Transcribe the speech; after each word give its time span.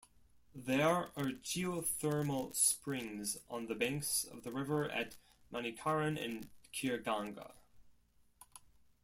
There 0.55 1.09
are 1.15 1.31
geothermal 1.43 2.55
springs 2.55 3.37
on 3.51 3.67
the 3.67 3.75
banks 3.75 4.23
of 4.23 4.43
the 4.43 4.51
river 4.51 4.89
at 4.89 5.15
Manikaran 5.53 6.17
and 6.19 6.49
Khirganga. 6.73 7.51